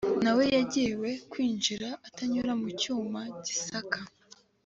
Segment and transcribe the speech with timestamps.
[0.23, 3.99] nawe yangiwe kwinjira atanyuze mu cyuma gisaka